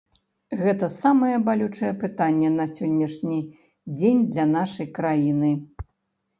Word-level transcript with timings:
Гэта 0.61 0.87
самае 0.95 1.33
балючае 1.49 1.91
пытанне 2.05 2.49
на 2.57 2.65
сённяшні 2.79 3.39
дзень 3.97 4.27
для 4.35 4.51
нашай 4.57 4.93
краіны. 4.99 5.57